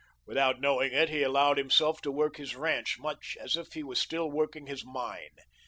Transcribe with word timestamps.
Without 0.25 0.59
knowing 0.59 0.93
it, 0.93 1.09
he 1.09 1.21
allowed 1.21 1.59
himself 1.59 2.01
to 2.01 2.11
work 2.11 2.37
his 2.37 2.55
ranch 2.55 2.97
much 2.97 3.37
as 3.39 3.55
if 3.55 3.73
he 3.73 3.83
was 3.83 4.01
still 4.01 4.31
working 4.31 4.65
his 4.65 4.83
mine. 4.83 5.35